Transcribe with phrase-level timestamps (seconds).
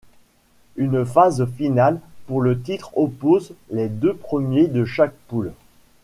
[0.77, 5.53] Une phase finale pour le titre oppose les deux premiers de chaque poule.